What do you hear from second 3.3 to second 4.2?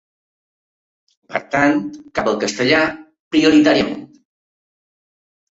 prioritàriament.